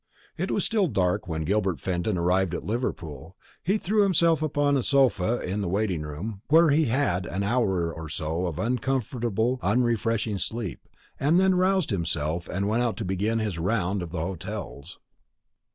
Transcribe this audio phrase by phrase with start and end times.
[0.35, 3.37] It was still dark when Gilbert Fenton arrived at Liverpool.
[3.61, 7.93] He threw himself upon a sofa in the waiting room, where he had an hour
[7.93, 10.87] or so of uncomfortable, unrefreshing sleep,
[11.19, 14.97] and then roused himself and went out to begin his round of the hotels.